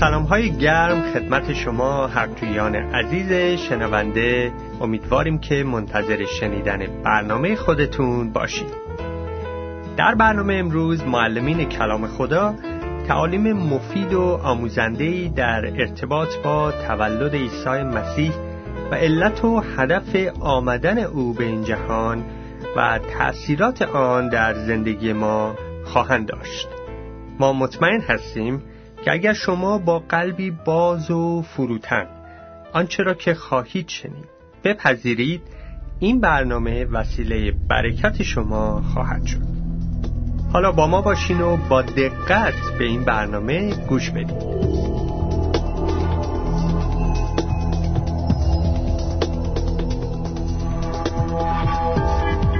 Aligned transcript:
سلام 0.00 0.22
های 0.22 0.50
گرم 0.50 1.02
خدمت 1.02 1.52
شما 1.52 2.06
حقجویان 2.06 2.74
عزیز 2.74 3.60
شنونده 3.60 4.52
امیدواریم 4.80 5.38
که 5.38 5.64
منتظر 5.64 6.24
شنیدن 6.40 7.02
برنامه 7.04 7.56
خودتون 7.56 8.32
باشید. 8.32 8.68
در 9.96 10.14
برنامه 10.14 10.54
امروز 10.54 11.04
معلمین 11.04 11.64
کلام 11.64 12.06
خدا 12.06 12.54
تعالیم 13.08 13.52
مفید 13.52 14.12
و 14.12 14.40
آموزندهی 14.42 15.28
در 15.28 15.66
ارتباط 15.66 16.28
با 16.44 16.72
تولد 16.72 17.34
عیسی 17.34 17.82
مسیح 17.82 18.32
و 18.90 18.94
علت 18.94 19.44
و 19.44 19.60
هدف 19.76 20.16
آمدن 20.40 20.98
او 20.98 21.32
به 21.32 21.44
این 21.44 21.64
جهان 21.64 22.24
و 22.76 22.98
تأثیرات 22.98 23.82
آن 23.82 24.28
در 24.28 24.54
زندگی 24.54 25.12
ما 25.12 25.54
خواهند 25.84 26.26
داشت. 26.26 26.68
ما 27.38 27.52
مطمئن 27.52 28.00
هستیم 28.00 28.62
که 29.04 29.12
اگر 29.12 29.32
شما 29.32 29.78
با 29.78 29.98
قلبی 29.98 30.50
باز 30.50 31.10
و 31.10 31.42
فروتن 31.42 32.06
آنچه 32.72 33.02
را 33.02 33.14
که 33.14 33.34
خواهید 33.34 33.88
شنید 33.88 34.28
بپذیرید 34.64 35.42
این 35.98 36.20
برنامه 36.20 36.84
وسیله 36.84 37.52
برکت 37.68 38.22
شما 38.22 38.82
خواهد 38.82 39.26
شد. 39.26 39.56
حالا 40.52 40.72
با 40.72 40.86
ما 40.86 41.02
باشین 41.02 41.40
و 41.40 41.56
با 41.56 41.82
دقت 41.82 42.54
به 42.78 42.84
این 42.84 43.04
برنامه 43.04 43.74
گوش 43.88 44.10
بدید 44.10 44.42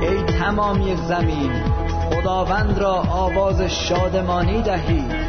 ای 0.01 0.23
تمامی 0.23 0.97
زمین 0.97 1.53
خداوند 2.11 2.79
را 2.79 2.93
آواز 2.93 3.63
شادمانی 3.63 4.63
دهید. 4.63 5.26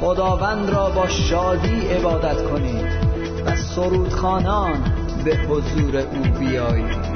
خداوند 0.00 0.70
را 0.70 0.90
با 0.90 1.08
شادی 1.08 1.88
عبادت 1.88 2.42
کنید 2.42 2.86
و 3.46 3.56
سرودخانان 3.56 4.94
به 5.24 5.36
حضور 5.36 5.96
او 5.96 6.38
بیایید. 6.38 7.07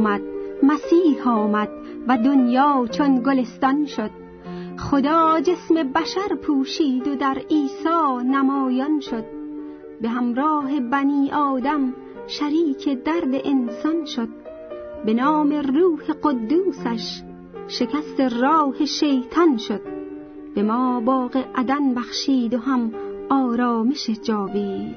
آمد 0.00 0.20
مسیح 0.62 1.28
آمد 1.28 1.68
و 2.08 2.16
دنیا 2.16 2.86
چون 2.90 3.22
گلستان 3.22 3.86
شد. 3.86 4.10
خدا 4.78 5.40
جسم 5.40 5.74
بشر 5.74 6.34
پوشید 6.42 7.08
و 7.08 7.14
در 7.14 7.38
عیسی 7.50 8.24
نمایان 8.24 9.00
شد. 9.00 9.24
به 10.00 10.08
همراه 10.08 10.80
بنی 10.80 11.30
آدم 11.30 11.94
شریک 12.26 13.02
درد 13.04 13.34
انسان 13.44 14.04
شد. 14.04 14.28
به 15.06 15.14
نام 15.14 15.52
روح 15.52 16.00
قدوسش 16.22 17.22
شکست 17.68 18.20
راه 18.20 18.84
شیطان 18.84 19.56
شد. 19.56 19.80
به 20.54 20.62
ما 20.62 21.00
باغ 21.00 21.44
عدن 21.54 21.94
بخشید 21.94 22.54
و 22.54 22.58
هم 22.58 22.92
آرامش 23.30 24.10
جاوید. 24.10 24.96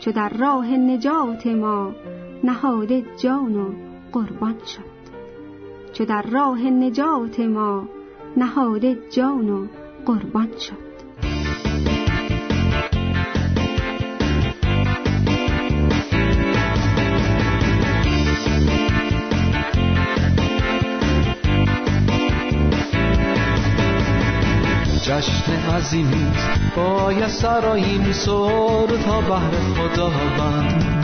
چو 0.00 0.12
در 0.12 0.28
راه 0.28 0.76
نجات 0.76 1.46
ما 1.46 1.92
نهاده 2.44 3.04
جان 3.22 3.56
و 3.56 3.87
قربان 4.12 4.56
شد. 4.66 4.98
چو 5.92 6.04
در 6.04 6.22
راه 6.22 6.62
نجات 6.62 7.40
ما 7.40 7.88
نهاده 8.36 8.98
جان 9.10 9.50
و 9.50 9.66
قربان 10.06 10.48
شد. 10.58 10.88
جشن 25.08 25.52
عظیمی 25.52 26.32
با 26.76 27.28
سراییم 27.28 28.12
سر 28.12 28.86
تا 28.86 29.20
بهر 29.20 29.50
خداوند. 29.74 30.97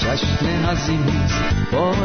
چشم 0.00 0.46
عزیز 0.70 1.32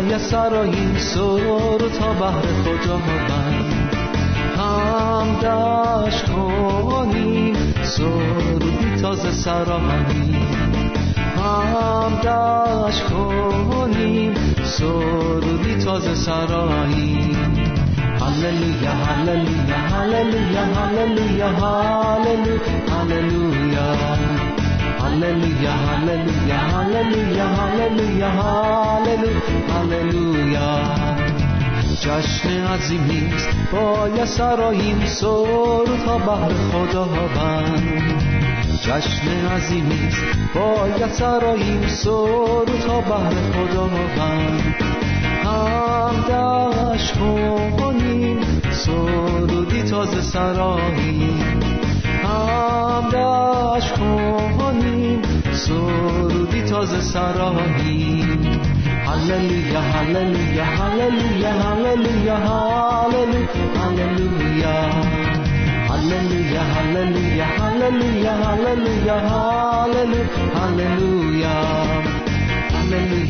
یه 0.10 0.18
سرایی 0.18 1.00
سر 1.00 1.78
تا 2.00 2.14
بحر 2.14 2.42
خدا 2.64 2.98
بند 2.98 3.96
هم 4.58 5.36
دشت 5.40 6.26
کنی 6.32 7.54
سرودی 7.84 9.02
تازه 9.02 9.32
سرایی 9.32 10.36
هم 11.38 12.12
دشت 12.24 13.04
کنیم 13.04 14.34
سرودی 14.64 15.76
تازه 15.76 16.16
سرایی. 16.16 17.38
هللویا 18.22 18.92
هللویا 18.92 19.78
هللویا 19.78 20.62
هللویا 20.62 21.48
هللویا 21.48 22.68
هللویا. 22.90 24.37
Hallelujah, 25.08 25.72
hallelujah, 25.72 26.62
hallelujah, 26.74 27.48
hallelujah, 27.58 28.30
hallelujah, 28.40 29.72
hallelujah. 29.72 30.78
جشن 32.02 32.68
عظیم 32.68 33.04
نیست 33.04 33.50
باید 33.72 34.26
سراییم 34.26 35.06
سرود 35.06 36.00
ها 36.08 36.18
بر 36.18 36.54
خداوند 36.72 38.24
جشن 38.82 39.48
عظیم 39.56 39.86
نیست 39.86 40.24
باید 40.56 41.12
سراییم 41.12 41.88
سرود 41.88 42.70
ها 42.70 43.02
بر 43.02 43.34
خداوند 43.54 44.76
همدش 45.44 47.14
کنیم 47.80 48.40
سرودی 48.72 49.84
تازه 49.84 50.22
سراییم 50.22 51.60
هم 52.28 53.10
دشت 53.10 53.94
کنیم 54.60 55.22
سرودی 55.54 56.62
تازه 56.62 57.02
سرایی 57.02 58.26
هللویا 59.06 59.82
هللویا 59.82 60.66
هللویا 60.66 61.52
هللویا 61.52 62.38
هللویا 62.38 63.88
هللویا 65.90 66.64
هللویا 66.64 66.64
هللویا 66.64 67.46
هللویا 67.46 69.16
هللویا 69.16 69.68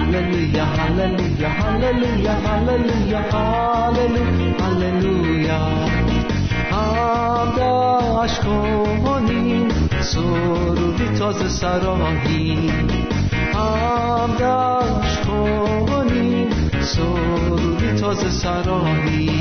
هللويا 0.08 0.64
هللويا 0.64 1.50
هللويا 1.60 2.34
هللويا 2.46 3.22
هللويا 3.34 4.56
هللويا 4.62 5.60
آمد 6.74 7.60
اشكوني 8.24 9.68
سور 10.02 10.78
بي 10.98 11.08
تاز 11.20 11.42
سرايی 11.60 12.72
آمد 13.56 14.42
اشكوني 15.04 16.50
سور 16.82 17.60
بي 17.80 17.90
تاز 18.02 18.22
سرايی 18.42 19.38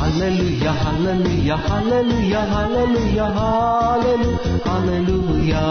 هللويا 0.00 0.72
هللويا 0.82 1.56
هللويا 1.70 2.42
هللويا 4.66 5.70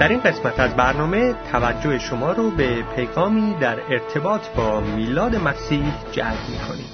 در 0.00 0.08
این 0.08 0.20
قسمت 0.20 0.60
از 0.60 0.76
برنامه 0.76 1.34
توجه 1.52 1.98
شما 1.98 2.32
رو 2.32 2.50
به 2.50 2.82
پیغامی 2.96 3.54
در 3.60 3.78
ارتباط 3.90 4.48
با 4.56 4.80
میلاد 4.80 5.36
مسیح 5.36 5.84
جلب 6.12 6.38
می 6.48 6.58
کنیم. 6.68 6.86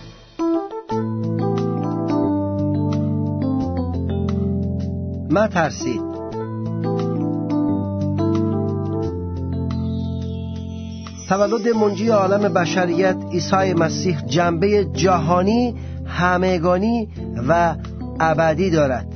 ترسید 5.50 6.00
تولد 11.28 11.68
منجی 11.68 12.08
عالم 12.08 12.54
بشریت 12.54 13.16
عیسی 13.32 13.74
مسیح 13.74 14.20
جنبه 14.20 14.84
جهانی 14.84 15.74
همگانی 16.06 17.08
و 17.48 17.76
ابدی 18.20 18.70
دارد 18.70 19.06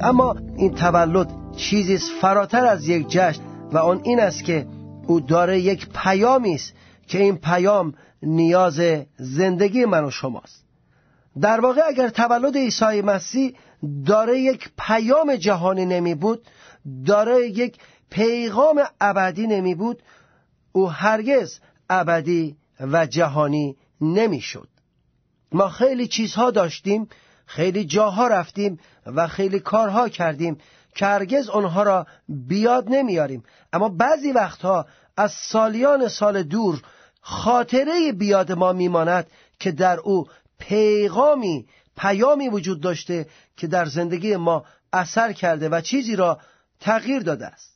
اما 0.00 0.36
این 0.56 0.74
تولد 0.74 1.43
چیزی 1.56 1.98
فراتر 2.20 2.66
از 2.66 2.88
یک 2.88 3.06
جشن 3.08 3.42
و 3.72 3.78
آن 3.78 4.00
این 4.04 4.20
است 4.20 4.44
که 4.44 4.66
او 5.06 5.20
داره 5.20 5.60
یک 5.60 5.88
پیامی 5.94 6.54
است 6.54 6.72
که 7.06 7.22
این 7.22 7.36
پیام 7.36 7.94
نیاز 8.22 8.80
زندگی 9.16 9.84
من 9.84 10.04
و 10.04 10.10
شماست 10.10 10.64
در 11.40 11.60
واقع 11.60 11.82
اگر 11.86 12.08
تولد 12.08 12.56
عیسی 12.56 13.02
مسیح 13.02 13.54
داره 14.06 14.40
یک 14.40 14.70
پیام 14.78 15.36
جهانی 15.36 15.86
نمی 15.86 16.14
بود 16.14 16.46
داره 17.06 17.48
یک 17.48 17.78
پیغام 18.10 18.82
ابدی 19.00 19.46
نمی 19.46 19.74
بود 19.74 20.02
او 20.72 20.90
هرگز 20.90 21.58
ابدی 21.90 22.56
و 22.80 23.06
جهانی 23.06 23.76
نمی‌شد. 24.00 24.68
ما 25.52 25.68
خیلی 25.68 26.06
چیزها 26.06 26.50
داشتیم 26.50 27.08
خیلی 27.46 27.84
جاها 27.84 28.28
رفتیم 28.28 28.78
و 29.06 29.26
خیلی 29.26 29.60
کارها 29.60 30.08
کردیم 30.08 30.58
که 30.94 31.06
هرگز 31.06 31.48
آنها 31.48 31.82
را 31.82 32.06
بیاد 32.28 32.84
نمیاریم. 32.88 33.44
اما 33.72 33.88
بعضی 33.88 34.32
وقتها 34.32 34.86
از 35.16 35.32
سالیان 35.32 36.08
سال 36.08 36.42
دور 36.42 36.82
خاطره 37.20 38.12
بیاد 38.12 38.52
ما 38.52 38.72
میماند 38.72 39.26
که 39.58 39.72
در 39.72 40.00
او 40.00 40.26
پیغامی 40.58 41.66
پیامی 41.96 42.48
وجود 42.48 42.80
داشته 42.80 43.26
که 43.56 43.66
در 43.66 43.84
زندگی 43.84 44.36
ما 44.36 44.64
اثر 44.92 45.32
کرده 45.32 45.68
و 45.68 45.80
چیزی 45.80 46.16
را 46.16 46.40
تغییر 46.80 47.22
داده 47.22 47.46
است. 47.46 47.74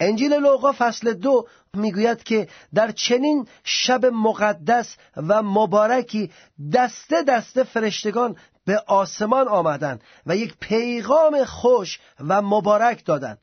انجیل 0.00 0.32
لوقا 0.32 0.72
فصل 0.78 1.12
دو 1.12 1.48
می‌گوید 1.74 2.22
که 2.22 2.48
در 2.74 2.90
چنین 2.90 3.48
شب 3.64 4.06
مقدس 4.06 4.96
و 5.16 5.42
مبارکی 5.42 6.30
دسته 6.72 7.22
دسته 7.22 7.64
فرشتگان 7.64 8.36
به 8.64 8.82
آسمان 8.86 9.48
آمدند 9.48 10.02
و 10.26 10.36
یک 10.36 10.54
پیغام 10.60 11.44
خوش 11.44 12.00
و 12.28 12.42
مبارک 12.42 13.04
دادند 13.04 13.38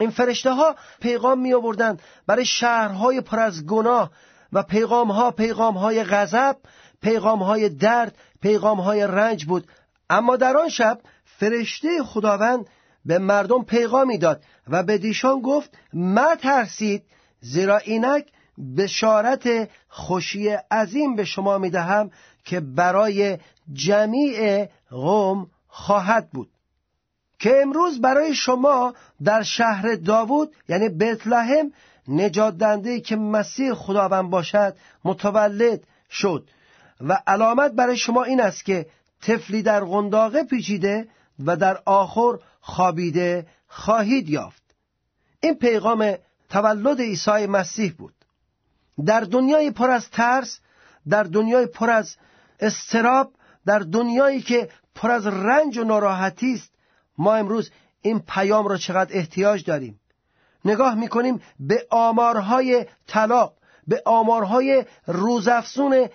این 0.00 0.10
فرشته 0.10 0.50
ها 0.50 0.76
پیغام 1.00 1.40
می 1.40 1.54
آوردند 1.54 2.02
برای 2.26 2.44
شهرهای 2.44 3.20
پر 3.20 3.40
از 3.40 3.66
گناه 3.66 4.10
و 4.52 4.62
پیغام 4.62 5.10
ها 5.10 5.30
پیغام 5.30 5.78
های 5.78 6.04
غضب 6.04 6.56
پیغام 7.02 7.42
های 7.42 7.68
درد 7.68 8.16
پیغام 8.42 8.80
های 8.80 9.06
رنج 9.06 9.44
بود. 9.44 9.66
اما 10.10 10.36
در 10.36 10.56
آن 10.56 10.68
شب 10.68 11.00
فرشته 11.24 12.02
خداوند 12.02 12.66
به 13.04 13.18
مردم 13.18 13.64
پیغامی 13.64 14.18
داد 14.18 14.42
و 14.68 14.82
به 14.82 14.98
دیشان 14.98 15.40
گفت 15.40 15.70
ما 15.92 16.36
ترسید 16.36 17.02
زیرا 17.40 17.78
اینک 17.78 18.26
بشارت 18.76 19.70
خوشی 19.88 20.48
عظیم 20.48 21.16
به 21.16 21.24
شما 21.24 21.58
می‌دهم 21.58 22.10
که 22.44 22.60
برای 22.60 23.38
جمیع 23.72 24.68
قوم 24.90 25.50
خواهد 25.68 26.30
بود. 26.30 26.48
که 27.38 27.62
امروز 27.62 28.00
برای 28.00 28.34
شما 28.34 28.94
در 29.24 29.42
شهر 29.42 29.94
داوود 29.94 30.56
یعنی 30.68 30.88
بتلهم 30.88 31.72
نجات 32.08 33.02
که 33.04 33.16
مسیح 33.16 33.74
خداوند 33.74 34.30
باشد 34.30 34.76
متولد 35.04 35.84
شد. 36.10 36.48
و 37.00 37.22
علامت 37.26 37.72
برای 37.72 37.96
شما 37.96 38.24
این 38.24 38.40
است 38.40 38.64
که 38.64 38.86
طفلی 39.22 39.62
در 39.62 39.84
قنداقه 39.84 40.44
پیچیده 40.44 41.08
و 41.44 41.56
در 41.56 41.78
آخر 41.84 42.38
خوابیده 42.60 43.46
خواهید 43.68 44.28
یافت. 44.28 44.62
این 45.40 45.54
پیغام 45.54 46.14
تولد 46.50 47.00
عیسی 47.00 47.46
مسیح 47.46 47.92
بود. 47.98 48.14
در 49.06 49.20
دنیای 49.20 49.70
پر 49.70 49.90
از 49.90 50.10
ترس 50.10 50.58
در 51.08 51.22
دنیای 51.22 51.66
پر 51.66 51.90
از 51.90 52.16
استراب 52.60 53.32
در 53.66 53.78
دنیایی 53.78 54.42
که 54.42 54.68
پر 54.94 55.10
از 55.10 55.26
رنج 55.26 55.78
و 55.78 55.84
ناراحتی 55.84 56.54
است 56.54 56.72
ما 57.18 57.34
امروز 57.34 57.70
این 58.00 58.22
پیام 58.28 58.66
را 58.66 58.76
چقدر 58.76 59.16
احتیاج 59.16 59.64
داریم. 59.64 60.00
نگاه 60.64 60.94
می‌کنیم 60.94 61.42
به 61.60 61.86
آمارهای 61.90 62.86
طلاق 63.06 63.54
به 63.86 64.02
آمارهای 64.06 64.84
روزافزون 65.06 66.08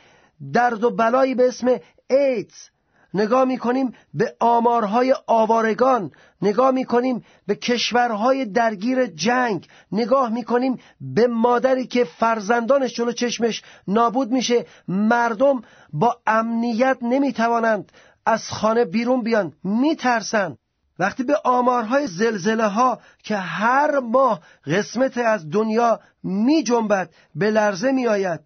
درد 0.53 0.83
و 0.83 0.89
بلایی 0.89 1.35
به 1.35 1.47
اسم 1.47 1.79
ایدز. 2.09 2.69
نگاه 3.13 3.45
می‌کنیم 3.45 3.93
به 4.13 4.35
آمارهای 4.39 5.15
آوارگان 5.27 6.11
نگاه 6.41 6.71
می‌کنیم 6.71 7.23
به 7.47 7.55
کشورهای 7.55 8.45
درگیر 8.45 9.05
جنگ 9.05 9.67
نگاه 9.91 10.29
می‌کنیم 10.29 10.79
به 11.01 11.27
مادری 11.27 11.87
که 11.87 12.03
فرزندانش 12.03 12.93
جلو 12.93 13.11
چشمش 13.11 13.63
نابود 13.87 14.31
میشه. 14.31 14.65
مردم 14.87 15.61
با 15.93 16.17
امنیت 16.27 16.97
نمی‌توانند 17.01 17.91
از 18.25 18.51
خانه 18.51 18.85
بیرون 18.85 19.21
بیان 19.23 19.53
میترسند. 19.63 20.57
وقتی 20.99 21.23
به 21.23 21.35
آمارهای 21.43 22.07
زلزله 22.07 22.67
ها 22.67 22.99
که 23.23 23.37
هر 23.37 23.99
ماه 23.99 24.39
قسمت 24.65 25.17
از 25.17 25.49
دنیا 25.49 25.99
می 26.23 26.63
جنبد 26.63 27.09
به 27.35 27.51
لرزه 27.51 27.91
می 27.91 28.07
آید 28.07 28.39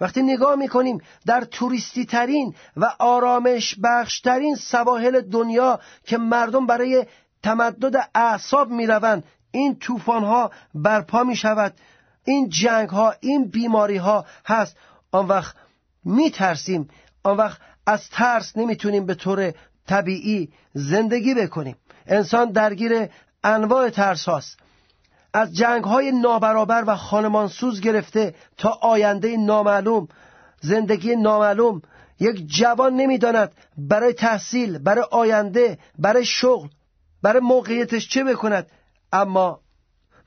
وقتی 0.00 0.22
نگاه 0.22 0.54
می 0.54 0.68
کنیم 0.68 1.00
در 1.26 1.44
توریستی 1.44 2.06
ترین 2.06 2.54
و 2.76 2.92
آرامش 2.98 3.76
بخشترین 3.84 4.54
سواحل 4.54 5.20
دنیا 5.20 5.80
که 6.04 6.18
مردم 6.18 6.66
برای 6.66 7.06
تمدد 7.42 8.08
اعصاب 8.14 8.70
می 8.70 8.86
روند 8.86 9.24
این 9.50 9.78
طوفان 9.78 10.24
ها 10.24 10.50
برپا 10.74 11.24
می 11.24 11.36
شود 11.36 11.74
این 12.24 12.48
جنگ 12.48 12.88
ها 12.88 13.14
این 13.20 13.48
بیماری 13.48 13.96
ها 13.96 14.26
هست. 14.46 14.76
آن 15.12 15.26
وقت 15.26 15.54
می 16.04 16.30
ترسیم 16.30 16.88
آن 17.22 17.36
وقت 17.36 17.60
از 17.86 18.08
ترس 18.10 18.56
نمی‌تونیم 18.56 19.06
به 19.06 19.14
طور 19.14 19.52
طبیعی 19.86 20.52
زندگی 20.74 21.34
بکنیم. 21.34 21.76
انسان 22.06 22.52
درگیر 22.52 23.08
انواع 23.44 23.90
ترس 23.90 24.28
هاست. 24.28 24.58
از 25.36 25.54
جنگ 25.54 25.84
های 25.84 26.12
نابرابر 26.12 26.84
و 26.86 26.96
خانمانسوز 26.96 27.80
گرفته 27.80 28.34
تا 28.56 28.78
آینده 28.82 29.36
نامعلوم 29.36 30.08
زندگی 30.60 31.16
نامعلوم. 31.16 31.82
یک 32.20 32.46
جوان 32.46 32.94
نمی‌داند 32.94 33.52
برای 33.78 34.12
تحصیل 34.12 34.78
برای 34.78 35.04
آینده 35.10 35.78
برای 35.98 36.24
شغل 36.24 36.68
برای 37.22 37.40
موقعیتش 37.40 38.08
چه 38.08 38.24
بکند. 38.24 38.66
اما 39.12 39.60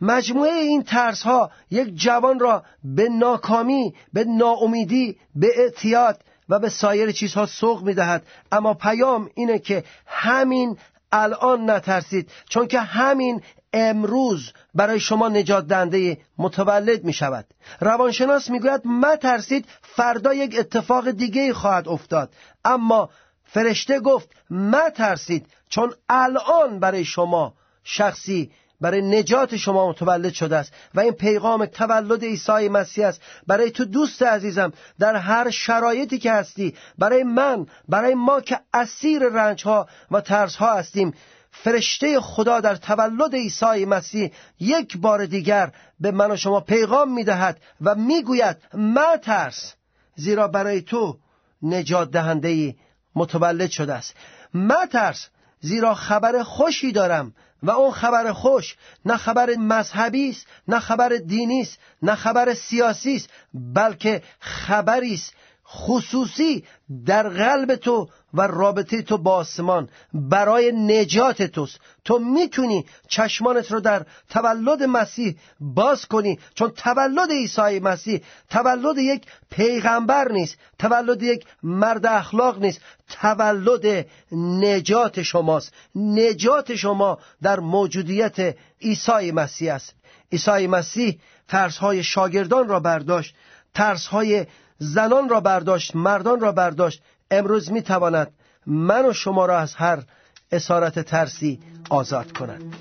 مجموعه 0.02 0.52
این 0.52 0.84
ترس 0.84 1.22
ها 1.22 1.52
یک 1.72 1.96
جوان 1.96 2.40
را 2.40 2.64
به 2.84 3.10
ناکامی 3.10 3.94
به 4.14 4.24
ناامیدی 4.24 5.18
به 5.36 5.48
اعتیاد 5.56 6.22
و 6.50 6.60
به 6.60 6.70
سایر 6.70 7.12
چیزها 7.12 7.46
سوق 7.46 7.84
می‌دهد. 7.84 8.24
اما 8.52 8.74
پیام 8.74 9.30
اینه 9.36 9.60
که 9.60 9.84
همین 10.06 10.78
الان 11.12 11.70
نترسید 11.70 12.32
چون 12.50 12.68
که 12.68 12.80
همین 12.80 13.42
امروز 13.74 14.52
برای 14.76 15.00
شما 15.00 15.30
نجات 15.30 15.68
دهنده 15.68 16.18
متولد 16.38 17.04
می 17.04 17.14
شود 17.14 17.46
روانشناس 17.80 18.50
می‌گوید 18.50 18.82
ما 18.86 19.16
ترسید 19.16 19.66
فردا 19.82 20.34
یک 20.34 20.56
اتفاق 20.60 21.12
دیگه 21.12 21.54
خواهد 21.54 21.88
افتاد. 21.88 22.34
اما 22.66 23.10
فرشته 23.44 24.00
گفت 24.00 24.30
ما 24.50 24.90
ترسید 24.90 25.46
چون 25.70 25.94
الان 26.10 26.80
برای 26.80 27.06
شما 27.06 27.54
شخصی 27.84 28.52
برای 28.82 29.02
نجات 29.02 29.56
شما 29.56 29.90
متولد 29.90 30.34
شده 30.34 30.58
است 30.58 30.74
و 30.96 31.00
این 31.00 31.12
پیغام 31.12 31.66
تولد 31.66 32.24
عیسی 32.24 32.70
مسیح 32.70 33.08
است. 33.08 33.22
برای 33.48 33.72
تو 33.72 33.86
دوست 33.86 34.24
عزیزم 34.24 34.74
در 35.00 35.16
هر 35.16 35.50
شرایطی 35.50 36.18
که 36.20 36.32
هستی 36.32 36.76
برای 36.98 37.24
من 37.24 37.66
برای 37.88 38.16
ما 38.16 38.42
که 38.42 38.60
اسیر 38.74 39.24
رنج 39.24 39.64
ها 39.64 39.88
و 40.12 40.22
ترس 40.22 40.56
ها 40.56 40.74
هستیم 40.74 41.14
فرشته 41.52 42.20
خدا 42.20 42.60
در 42.60 42.76
تولد 42.76 43.36
عیسی 43.36 43.86
مسیح 43.86 44.32
یک 44.60 44.98
بار 44.98 45.26
دیگر 45.26 45.72
به 46.00 46.12
من 46.12 46.32
و 46.32 46.36
شما 46.36 46.60
پیغام 46.60 47.14
می‌دهد 47.14 47.60
و 47.82 47.96
می‌گوید 47.96 48.58
ما 48.74 49.18
ترس 49.18 49.74
زیرا 50.16 50.48
برای 50.48 50.82
تو 50.82 51.18
نجات 51.62 52.12
دهنده 52.12 52.76
متولد 53.16 53.70
شده 53.70 53.94
است. 53.94 54.16
ما 54.54 54.86
ترس 54.86 55.30
زیرا 55.60 55.96
خبر 55.96 56.44
خوشی 56.44 56.92
دارم 56.92 57.34
و 57.64 57.72
اون 57.72 57.92
خبر 57.92 58.32
خوش 58.32 58.76
نه 59.06 59.18
خبر 59.18 59.56
مذهبی 59.56 60.30
است 60.30 60.48
نه 60.68 60.80
خبر 60.80 61.10
دینی 61.10 61.62
است 61.62 61.80
نه 62.02 62.16
خبر 62.16 62.54
سیاسی 62.54 63.16
است 63.16 63.30
بلکه 63.54 64.24
خبری 64.40 65.14
است 65.14 65.34
خصوصی 65.72 66.64
در 67.06 67.30
قلب 67.30 67.76
تو 67.76 68.10
و 68.34 68.42
رابطه 68.42 69.02
تو 69.02 69.18
با 69.18 69.36
آسمان 69.36 69.90
برای 70.14 70.72
نجات 70.72 71.44
توست. 71.44 71.80
تو 72.06 72.20
می‌تونی 72.20 72.86
چشمانت 73.08 73.72
رو 73.72 73.80
در 73.80 74.06
تولد 74.30 74.84
مسیح 74.84 75.36
باز 75.60 76.06
کنی 76.06 76.40
چون 76.54 76.70
تولد 76.70 77.32
عیسی 77.32 77.80
مسیح 77.80 78.22
تولد 78.50 78.98
یک 78.98 79.26
پیغمبر 79.50 80.32
نیست 80.32 80.58
تولد 80.80 81.24
یک 81.24 81.46
مرد 81.64 82.06
اخلاق 82.06 82.60
نیست 82.60 82.82
تولد 83.22 84.06
نجات 84.32 85.22
شماست. 85.22 85.74
نجات 85.96 86.76
شما 86.76 87.20
در 87.42 87.60
موجودیت 87.60 88.56
عیسی 88.82 89.32
مسیح 89.32 89.74
است. 89.74 89.94
عیسی 90.32 90.68
مسیح 90.68 91.20
ترسهای 91.48 92.04
شاگردان 92.04 92.68
را 92.68 92.80
برداشت 92.80 93.36
ترسهای 93.74 94.46
زنان 94.80 95.30
را 95.30 95.40
برداشت 95.40 95.96
مردان 95.96 96.40
را 96.40 96.52
برداشت. 96.52 97.04
امروز 97.32 97.72
می‌تواند 97.72 98.32
من 98.66 99.06
و 99.06 99.14
شما 99.14 99.46
را 99.46 99.58
از 99.58 99.76
هر 99.76 100.04
اسارت 100.52 101.00
ترسی 101.00 101.60
آزاد 101.90 102.32
کند. 102.32 102.76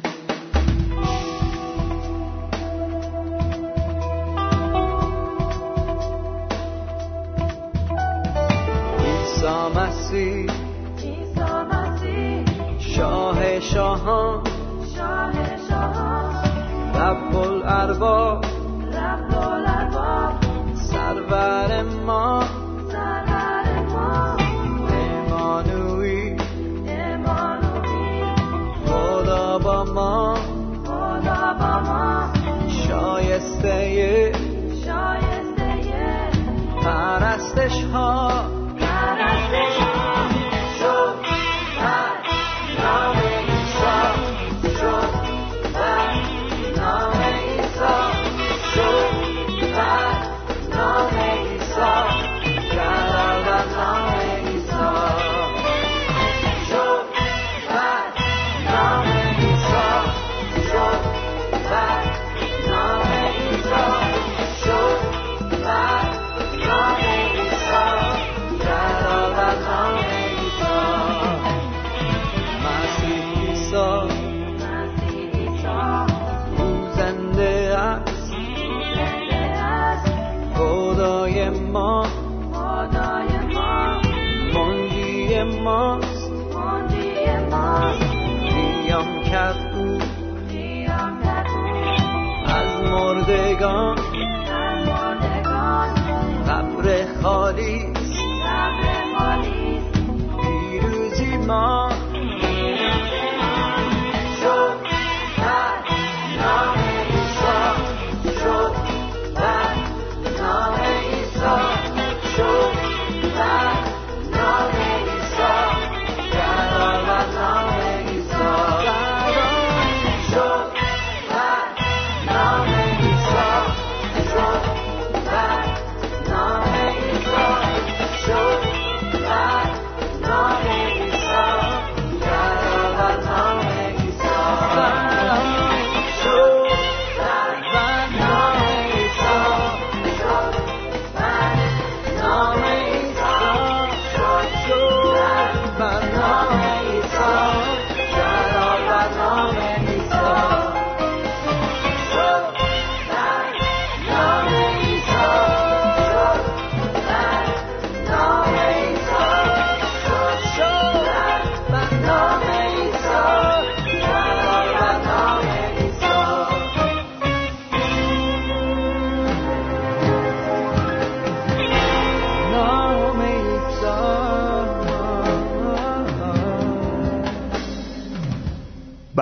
مسیح 9.75 10.47
شاه 12.79 13.61
شاهان 13.61 14.45
شاه 14.97 15.33
شاهان 15.69 16.35
رب 16.95 17.37
الارباب 17.37 18.45
رب 18.93 19.39
الارباب 19.39 20.35
سرور 20.75 21.68
ما 22.09 22.58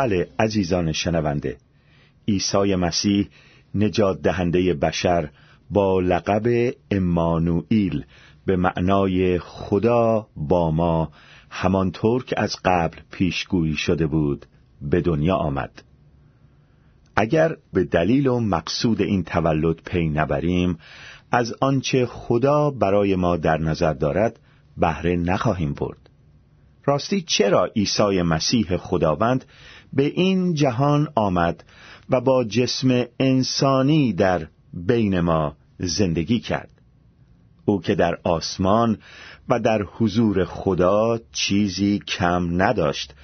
بله 0.06 0.28
عزیزان 0.38 0.92
شنونده. 0.92 1.56
عیسی 2.28 2.74
مسیح 2.74 3.28
نجات 3.74 4.22
دهنده 4.22 4.74
بشر 4.74 5.30
با 5.70 6.00
لقب 6.00 6.74
امانوئیل 6.90 8.04
به 8.46 8.56
معنای 8.56 9.38
خدا 9.38 10.26
با 10.36 10.70
ما 10.70 11.10
همانطور 11.50 12.24
که 12.24 12.40
از 12.40 12.56
قبل 12.64 12.98
پیشگویی 13.10 13.76
شده 13.76 14.06
بود 14.06 14.46
به 14.82 15.00
دنیا 15.00 15.36
آمد. 15.36 15.82
اگر 17.16 17.56
به 17.72 17.84
دلیل 17.84 18.26
و 18.26 18.40
مقصود 18.40 19.02
این 19.02 19.24
تولد 19.24 19.76
پی 19.84 20.08
نبریم 20.08 20.78
از 21.32 21.54
آنچه 21.60 22.06
خدا 22.06 22.70
برای 22.70 23.16
ما 23.16 23.36
در 23.36 23.58
نظر 23.58 23.92
دارد 23.92 24.40
بهره 24.76 25.16
نخواهیم 25.16 25.74
برد. 25.74 26.06
راستی 26.86 27.20
چرا 27.20 27.64
عیسی 27.64 28.22
مسیح 28.22 28.76
خداوند 28.76 29.44
به 29.92 30.04
این 30.04 30.54
جهان 30.54 31.08
آمد 31.14 31.64
و 32.10 32.20
با 32.20 32.44
جسم 32.44 33.04
انسانی 33.20 34.12
در 34.12 34.46
بین 34.72 35.20
ما 35.20 35.56
زندگی 35.78 36.40
کرد. 36.40 36.70
او 37.64 37.80
که 37.80 37.94
در 37.94 38.18
آسمان 38.24 38.98
و 39.48 39.60
در 39.60 39.82
حضور 39.82 40.44
خدا 40.44 41.18
چیزی 41.32 41.98
کم 41.98 42.62
نداشت 42.62 43.14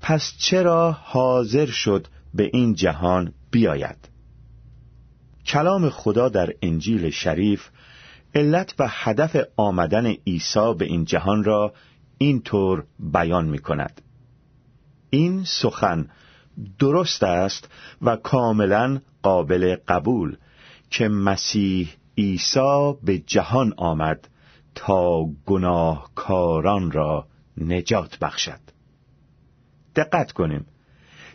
پس 0.00 0.32
چرا 0.38 0.92
حاضر 0.92 1.66
شد 1.66 2.06
به 2.34 2.50
این 2.52 2.74
جهان 2.74 3.32
بیاید؟ 3.50 4.08
کلام 5.46 5.90
خدا 5.90 6.28
در 6.28 6.52
انجیل 6.62 7.10
شریف 7.10 7.68
علت 8.34 8.74
و 8.78 8.86
هدف 8.90 9.36
آمدن 9.56 10.06
عیسی 10.06 10.74
به 10.78 10.84
این 10.84 11.04
جهان 11.04 11.44
را 11.44 11.72
اینطور 12.18 12.84
بیان 12.98 13.44
می 13.44 13.58
کند 13.58 14.01
این 15.14 15.44
سخن 15.44 16.08
درست 16.78 17.22
است 17.22 17.68
و 18.02 18.16
کاملا 18.16 19.00
قابل 19.22 19.76
قبول 19.88 20.36
که 20.90 21.08
مسیح 21.08 21.88
عیسی 22.18 22.92
به 23.02 23.18
جهان 23.18 23.74
آمد 23.76 24.28
تا 24.74 25.24
گناهکاران 25.46 26.90
را 26.90 27.26
نجات 27.56 28.18
بخشد. 28.18 28.60
دقت 29.96 30.32
کنیم. 30.32 30.66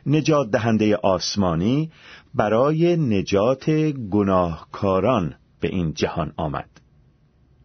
نجات 0.05 0.51
دهنده 0.51 0.95
آسمانی 0.95 1.91
برای 2.35 2.97
نجات 2.97 3.69
گناهکاران 4.11 5.35
به 5.59 5.67
این 5.67 5.93
جهان 5.93 6.33
آمد. 6.37 6.69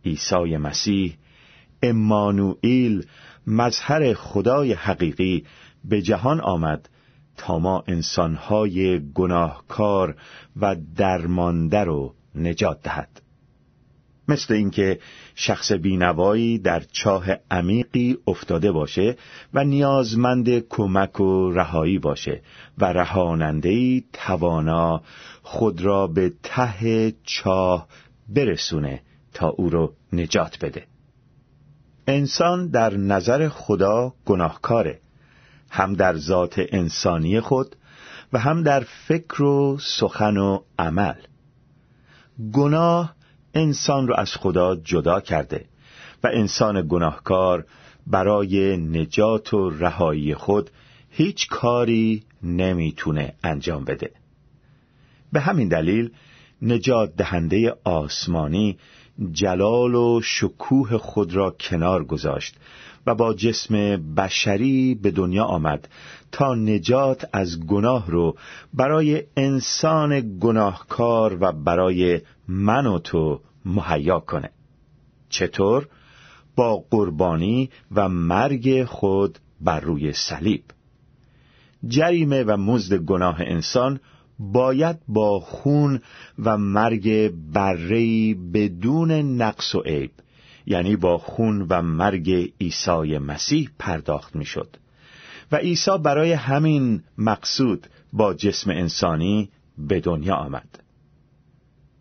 عیسی 0.05 0.57
مسیح 0.57 1.17
امانوئیل 1.83 3.07
مظهر 3.47 4.15
خدای 4.15 4.73
حقیقی 4.73 5.45
به 5.85 6.03
جهان 6.03 6.41
آمد 6.41 6.89
تا 7.37 7.59
ما 7.59 7.85
انسانهای 7.87 9.01
گناهکار 9.15 10.17
و 10.61 10.77
درمانده 10.97 11.79
رو 11.79 12.15
نجات 12.35 12.83
دهد. 12.83 13.23
مثل 14.29 14.55
اینکه 14.55 15.01
شخص 15.35 15.73
بینوایی 15.73 16.59
در 16.59 16.81
چاه 16.81 17.27
عمیقی 17.51 18.19
افتاده 18.27 18.73
باشه 18.73 19.17
و 19.55 19.65
نیازمند 19.65 20.69
کمک 20.69 21.21
و 21.21 21.51
رهایی 21.51 21.99
باشه 21.99 22.43
و 22.79 22.85
رهانندهی 22.85 24.05
توانا 24.13 25.03
خود 25.43 25.83
را 25.83 26.07
به 26.07 26.33
ته 26.43 27.13
چاه 27.23 27.89
برسونه 28.29 29.03
تا 29.35 29.49
او 29.49 29.71
رو 29.71 29.93
نجات 30.13 30.65
بده. 30.65 30.87
انسان 32.07 32.69
در 32.69 32.97
نظر 32.97 33.49
خدا 33.49 34.15
گناهکاره. 34.27 35.02
هم 35.73 35.95
در 35.95 36.17
ذات 36.17 36.55
انسانی 36.69 37.41
خود 37.41 37.77
و 38.33 38.39
هم 38.39 38.63
در 38.63 38.81
فکر 38.81 39.43
و 39.43 39.79
سخن 39.81 40.37
و 40.37 40.59
عمل. 40.79 41.15
گناه 42.53 43.15
انسان 43.55 44.09
را 44.09 44.17
از 44.17 44.35
خدا 44.35 44.77
جدا 44.77 45.21
کرده 45.21 45.65
و 46.25 46.29
انسان 46.33 46.87
گناهکار 46.89 47.67
برای 48.07 48.77
نجات 48.77 49.55
و 49.55 49.71
رهایی 49.71 50.35
خود 50.35 50.71
هیچ 51.11 51.49
کاری 51.49 52.23
نمی‌تونه 52.43 53.35
انجام 53.45 53.85
بده. 53.85 54.11
به 55.33 55.41
همین 55.41 55.69
دلیل 55.69 56.11
نجات 56.63 57.17
دهنده 57.17 57.77
آسمانی 57.85 58.79
جلال 59.33 59.95
و 59.95 60.21
شکوه 60.25 60.99
خود 60.99 61.35
را 61.35 61.51
کنار 61.51 62.05
گذاشت 62.05 62.57
و 63.07 63.15
با 63.15 63.35
جسم 63.35 63.75
بشری 64.15 64.95
به 64.95 65.11
دنیا 65.11 65.45
آمد 65.45 65.89
تا 66.33 66.55
نجات 66.55 67.29
از 67.33 67.67
گناه 67.67 68.11
رو 68.11 68.37
برای 68.75 69.23
انسان 69.37 70.39
گناهکار 70.41 71.39
و 71.41 71.53
برای 71.53 72.21
من 72.49 72.87
و 72.87 72.99
تو 72.99 73.41
مهیا 73.65 74.21
کنه 74.21 74.51
چطور؟ 75.29 75.89
با 76.57 76.85
قربانی 76.91 77.71
و 77.95 78.09
مرگ 78.09 78.85
خود 78.85 79.39
بر 79.61 79.81
روی 79.81 80.13
صلیب 80.13 80.63
جریمه 81.89 82.43
و 82.43 82.57
مزد 82.57 82.97
گناه 82.97 83.37
انسان 83.41 84.01
باید 84.53 84.97
با 85.09 85.41
خون 85.41 86.01
و 86.39 86.59
مرگ 86.59 87.33
برهی 87.53 88.35
بدون 88.35 89.13
نقص 89.13 89.75
و 89.75 89.81
عیب 89.81 90.11
یعنی 90.67 90.97
با 90.97 91.19
خون 91.19 91.67
و 91.71 91.83
مرگ 91.83 92.53
عیسی 92.61 93.19
مسیح 93.19 93.71
پرداخت 93.79 94.37
می‌شد. 94.37 94.77
و 95.53 95.57
عیسی 95.57 95.99
برای 96.05 96.33
همین 96.33 97.03
مقصود 97.19 97.87
با 98.13 98.35
جسم 98.35 98.71
انسانی 98.71 99.51
به 99.79 100.01
دنیا 100.01 100.35
آمد. 100.35 100.79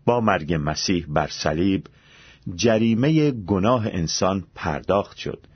با 0.05 0.21
مرگ 0.21 0.59
مسیح 0.63 1.05
بر 1.09 1.27
صلیب 1.27 1.87
جریمه 2.55 3.31
گناه 3.31 3.87
انسان 3.87 4.43
پرداخت 4.55 5.17
شد 5.17 5.47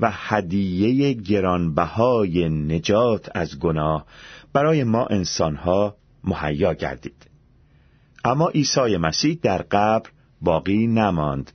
و 0.00 0.10
هدیه 0.12 1.12
گرانبهای 1.12 2.48
نجات 2.48 3.28
از 3.34 3.58
گناه 3.58 4.06
برای 4.52 4.84
ما 4.84 5.06
انسانها 5.06 5.96
مهیا 6.24 6.74
گردید 6.74 7.30
اما 8.24 8.48
عیسی 8.48 8.96
مسیح 8.96 9.38
در 9.42 9.62
قبر 9.62 10.10
باقی 10.40 10.86
نماند 10.86 11.52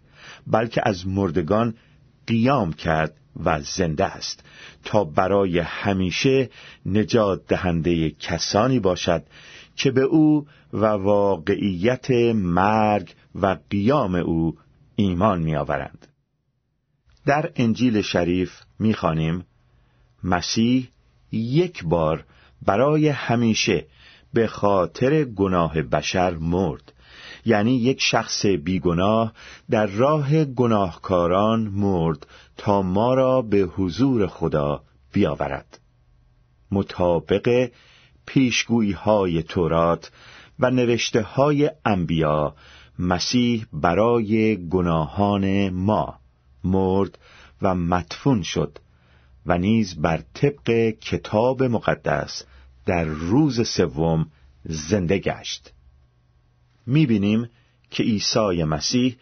بلکه 0.48 0.82
از 0.86 1.08
مردگان 1.08 1.74
قیام 2.28 2.74
کرد 2.74 3.16
و 3.44 3.62
زنده 3.62 4.06
است 4.06 4.44
تا 4.84 5.04
برای 5.04 5.60
همیشه 5.60 6.50
نجات 6.86 7.48
دهنده 7.48 8.10
کسانی 8.10 8.80
باشد 8.80 9.24
که 9.76 9.92
به 9.92 10.02
او 10.02 10.48
و 10.74 10.86
واقعیت 10.86 12.12
مرگ 12.36 13.14
و 13.36 13.58
قیام 13.70 14.16
او 14.16 14.58
ایمان 14.96 15.42
میآورند. 15.42 16.08
در 17.26 17.52
انجیل 17.56 18.02
شریف 18.02 18.62
می‌خوانیم 18.80 19.46
مسیح 20.24 20.90
یک 21.32 21.84
بار 21.84 22.26
برای 22.66 23.10
همیشه 23.10 23.86
به 24.38 24.48
خاطر 24.48 25.24
گناه 25.24 25.82
بشر 25.82 26.32
مرد. 26.32 26.94
یعنی 27.46 27.76
یک 27.76 28.02
شخص 28.02 28.46
بیگناه 28.46 29.34
در 29.70 29.86
راه 29.86 30.46
گناهکاران 30.46 31.60
مرد 31.60 32.28
تا 32.58 32.82
ما 32.82 33.14
را 33.14 33.42
به 33.42 33.58
حضور 33.58 34.28
خدا 34.28 34.82
بیاورد. 35.14 35.80
مطابق 36.72 37.70
پیشگویی 38.26 38.92
های 38.92 39.44
تورات 39.44 40.12
و 40.60 40.72
نوشته 40.72 41.22
های 41.22 41.72
انبیا 41.86 42.56
مسیح 43.00 43.66
برای 43.74 44.58
گناهان 44.70 45.70
ما 45.70 46.20
مرد 46.64 47.18
و 47.62 47.76
مدفون 47.76 48.44
شد 48.44 48.78
و 49.46 49.58
نیز 49.58 50.02
بر 50.02 50.24
طبق 50.34 50.90
کتاب 50.90 51.64
مقدس 51.64 52.44
در 52.88 53.04
روز 53.04 53.68
سوم 53.68 54.28
زنده 54.64 55.20
گشت. 55.20 55.74
می‌بینیم 56.86 57.50
که 57.92 58.04
عیسی 58.04 58.64
مسیح 58.64 59.18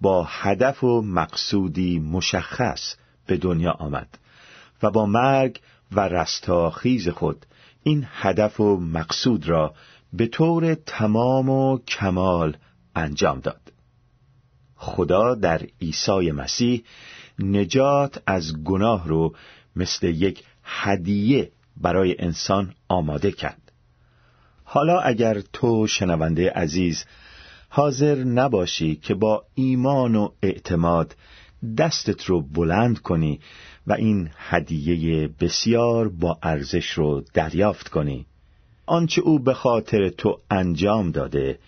با 0.00 0.26
هدف 0.28 0.84
و 0.84 1.02
مقصودی 1.02 1.98
مشخص 1.98 2.96
به 3.26 3.36
دنیا 3.36 3.70
آمد 3.70 4.18
و 4.82 4.90
با 4.90 5.06
مرگ 5.06 5.60
و 5.92 6.00
رستاخیز 6.00 7.08
خود 7.08 7.46
این 7.82 8.06
هدف 8.10 8.60
و 8.60 8.76
مقصود 8.76 9.48
را 9.48 9.74
به 10.12 10.26
طور 10.26 10.74
تمام 10.74 11.48
و 11.48 11.78
کمال 11.78 12.56
انجام 12.96 13.40
داد. 13.40 13.72
خدا 14.76 15.34
در 15.34 15.66
عیسی 15.80 16.30
مسیح 16.30 16.84
نجات 17.38 18.22
از 18.26 18.64
گناه 18.64 19.08
رو 19.08 19.34
مثل 19.76 20.06
یک 20.06 20.44
هدیه 20.64 21.52
برای 21.80 22.16
انسان 22.18 22.74
آماده 22.88 23.32
کرد. 23.32 23.72
حالا 24.64 25.00
اگر 25.00 25.40
تو 25.40 25.86
شنونده 25.86 26.50
عزیز 26.50 27.04
حاضر 27.68 28.24
نباشی 28.24 28.96
که 28.96 29.14
با 29.14 29.44
ایمان 29.54 30.14
و 30.14 30.28
اعتماد 30.42 31.16
دستت 31.78 32.24
رو 32.24 32.42
بلند 32.42 32.98
کنی 32.98 33.40
و 33.86 33.92
این 33.92 34.30
هدیه 34.36 35.28
بسیار 35.40 36.08
با 36.08 36.38
ارزش 36.42 36.90
رو 36.90 37.24
دریافت 37.34 37.88
کنی 37.88 38.26
آنچه 38.86 39.22
او 39.22 39.38
به 39.38 39.54
خاطر 39.54 40.08
تو 40.08 40.40
انجام 40.50 41.10
داده 41.10 41.58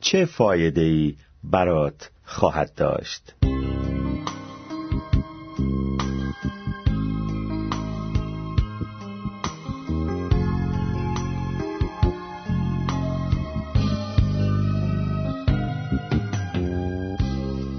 چه 0.00 0.24
فایده 0.24 0.80
ای 0.80 1.14
برات 1.44 2.10
خواهد 2.24 2.74
داشت؟ 2.74 3.47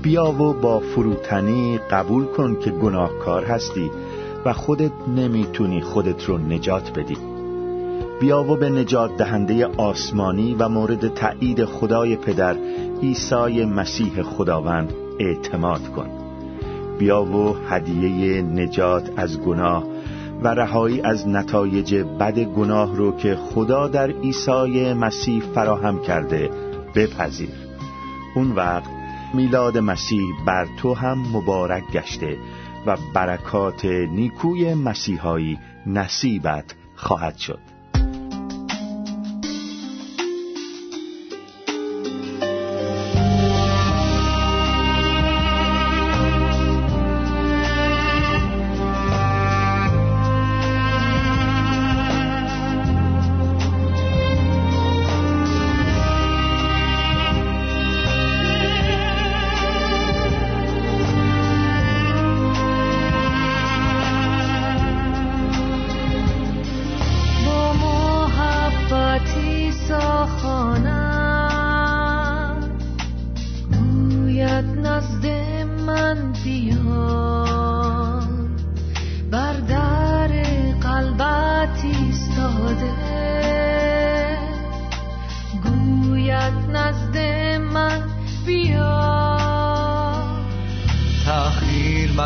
بیا 0.09 0.31
و 0.31 0.53
با 0.53 0.79
فروتنی 0.79 1.77
قبول 1.77 2.25
کن 2.25 2.59
که 2.59 2.71
گناهکار 2.71 3.45
هستی 3.45 3.91
و 4.45 4.53
خودت 4.53 4.91
نمی‌تونی 5.15 5.81
خودت 5.81 6.25
رو 6.25 6.37
نجات 6.37 6.99
بدی. 6.99 7.17
بیا 8.19 8.43
و 8.43 8.55
به 8.55 8.69
نجات 8.69 9.17
دهنده 9.17 9.65
آسمانی 9.65 10.55
و 10.59 10.69
مورد 10.69 11.13
تایید 11.13 11.65
خدای 11.65 12.15
پدر 12.15 12.55
عیسی 13.01 13.65
مسیح 13.65 14.21
خداوند 14.21 14.93
اعتماد 15.19 15.91
کن. 15.91 16.09
بیا 16.99 17.23
و 17.23 17.55
هدیه 17.69 18.41
نجات 18.41 19.09
از 19.17 19.39
گناه 19.39 19.83
و 20.43 20.47
رهایی 20.47 21.01
از 21.01 21.27
نتایج 21.27 21.95
بد 21.95 22.39
گناه 22.39 22.95
رو 22.95 23.17
که 23.17 23.35
خدا 23.35 23.87
در 23.87 24.11
عیسی 24.11 24.93
مسیح 24.93 25.43
فراهم 25.55 26.01
کرده 26.01 26.49
بپذیر. 26.95 27.49
اون 28.35 28.51
وقت 28.51 28.98
میلاد 29.33 29.77
مسیح 29.77 30.35
بر 30.45 30.67
تو 30.77 30.93
هم 30.93 31.17
مبارک 31.33 31.91
گشته 31.91 32.37
و 32.85 32.97
برکات 33.13 33.85
نیکوی 33.85 34.73
مسیحایی 34.73 35.59
نصیبت 35.85 36.75
خواهد 36.95 37.37
شد. 37.37 37.78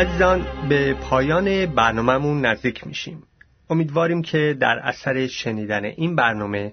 عزیزان 0.00 0.46
به 0.68 0.94
پایان 0.94 1.66
برنامهمون 1.66 2.46
نزدیک 2.46 2.86
میشیم. 2.86 3.22
امیدواریم 3.70 4.22
که 4.22 4.56
در 4.60 4.78
اثر 4.78 5.26
شنیدن 5.26 5.84
این 5.84 6.16
برنامه 6.16 6.72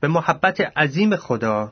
به 0.00 0.08
محبت 0.08 0.60
عظیم 0.60 1.16
خدا 1.16 1.70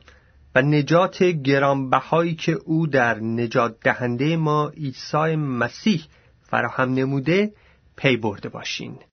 و 0.55 0.61
نجات 0.61 1.23
گرانبهایی 1.23 2.35
که 2.35 2.51
او 2.51 2.87
در 2.87 3.19
نجات 3.19 3.75
دهنده 3.83 4.37
ما 4.37 4.69
عیسی 4.69 5.35
مسیح 5.35 6.05
فراهم 6.43 6.93
نموده 6.93 7.53
پی 7.97 8.17
برده 8.17 8.49
باشین. 8.49 8.97